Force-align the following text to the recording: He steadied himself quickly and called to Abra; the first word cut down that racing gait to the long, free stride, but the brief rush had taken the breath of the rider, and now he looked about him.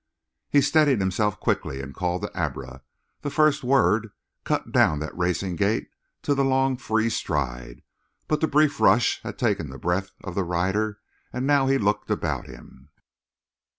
He 0.49 0.61
steadied 0.61 0.99
himself 0.99 1.39
quickly 1.39 1.79
and 1.79 1.93
called 1.93 2.23
to 2.23 2.35
Abra; 2.35 2.81
the 3.21 3.29
first 3.29 3.63
word 3.63 4.09
cut 4.43 4.71
down 4.71 4.97
that 4.97 5.15
racing 5.15 5.57
gait 5.57 5.89
to 6.23 6.33
the 6.33 6.43
long, 6.43 6.75
free 6.75 7.07
stride, 7.07 7.83
but 8.27 8.41
the 8.41 8.47
brief 8.47 8.79
rush 8.79 9.21
had 9.21 9.37
taken 9.37 9.69
the 9.69 9.77
breath 9.77 10.09
of 10.23 10.33
the 10.33 10.43
rider, 10.43 10.97
and 11.31 11.45
now 11.45 11.67
he 11.67 11.77
looked 11.77 12.09
about 12.09 12.47
him. 12.47 12.89